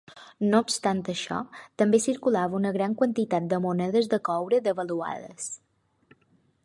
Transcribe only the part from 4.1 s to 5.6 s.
de coure devaluades.